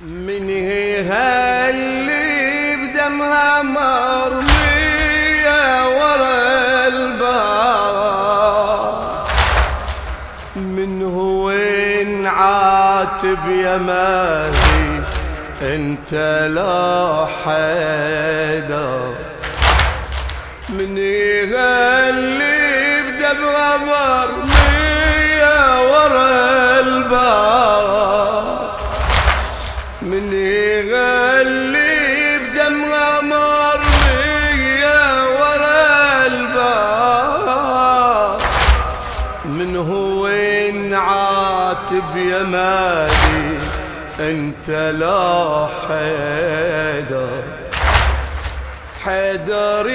من 0.00 0.48
هي 0.48 1.02
هاللي 1.02 2.76
بدمها 2.76 3.62
مرمية 3.62 5.08
ورا 5.88 6.86
الباب. 6.86 8.46
من 10.56 11.02
هو 11.02 11.50
عاتب 12.26 13.38
يا 13.50 13.76
ماهي؟ 13.76 15.00
انت 15.62 16.14
لا 16.54 17.26
حيدر. 17.44 19.14
من 20.68 20.98
هي 20.98 21.54
اللي 22.10 23.02
بدمها 23.02 23.76
مرمية 23.76 24.55
من 30.06 30.32
يغلي 30.32 32.38
بدمها 32.38 33.20
مرمية 33.20 35.28
ورا 35.28 36.26
الباب 36.26 37.60
من 39.44 39.76
هو 39.76 40.26
عاتب 40.96 42.16
يا 42.16 42.42
مالي 42.42 43.58
انت 44.20 44.70
لا 44.70 45.68
حيدر. 45.88 47.28
حيدر 49.04 49.86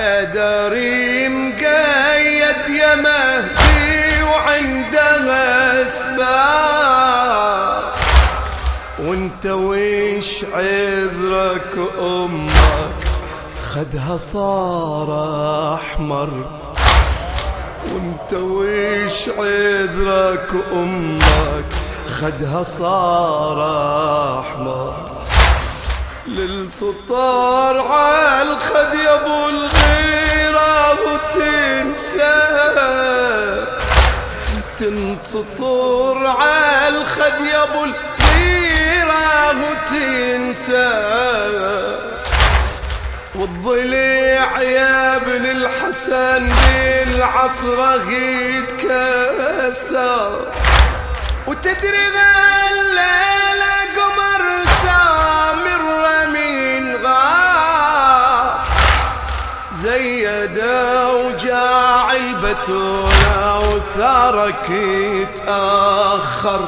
حيدري 0.00 1.28
مقيد 1.28 2.68
يا 2.68 2.94
مهدي 2.94 4.22
وعندها 4.22 5.86
اسباب 5.86 7.82
وانت 8.98 9.46
ويش 9.46 10.44
عذرك 10.54 11.78
أمك؟ 12.00 13.00
خدها 13.74 14.16
صار 14.16 15.08
أحمر. 15.74 16.30
وانت 17.92 18.32
ويش 18.32 19.28
عذرك 19.38 20.50
أمك؟ 20.72 21.64
خدها 22.20 22.62
صار 22.62 23.58
أحمر. 24.40 25.10
للسطار 26.26 27.78
عالخد 27.78 28.94
يا 29.04 29.14
أبو 29.14 29.49
تنسطر 34.80 36.26
عالخد 36.26 37.36
يا 37.46 37.62
أبو 37.62 37.84
الغيرة 37.84 39.56
وتنسى. 39.62 40.90
والضليع 43.34 44.62
يا 44.62 45.16
ابن 45.16 45.44
الحسن 45.44 46.52
بالعصر 46.52 47.78
يتكسر 48.50 50.30
وتدري 51.46 52.06
الليلة 52.70 53.74
قمر 53.96 54.42
سامر 54.82 55.82
من 56.26 56.82
غار. 57.04 58.50
زيدا 59.74 60.89
البتولة 62.50 63.58
وثارك 63.58 64.70
يتأخر. 64.70 66.60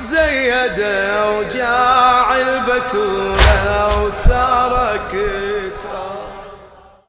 زيدا 0.00 1.24
وجاع 1.24 2.36
البتولة 2.36 3.86
وثارك 4.02 5.14
يتأخر. 5.14 6.27